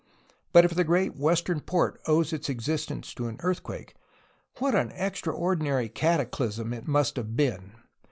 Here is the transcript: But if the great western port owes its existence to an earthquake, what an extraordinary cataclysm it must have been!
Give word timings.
But 0.51 0.65
if 0.65 0.73
the 0.73 0.83
great 0.83 1.15
western 1.15 1.59
port 1.59 2.01
owes 2.07 2.33
its 2.33 2.49
existence 2.49 3.13
to 3.13 3.27
an 3.27 3.37
earthquake, 3.41 3.93
what 4.57 4.73
an 4.73 4.89
extraordinary 4.95 5.89
cataclysm 5.89 6.73
it 6.73 6.87
must 6.87 7.17
have 7.17 7.37
been! 7.37 7.73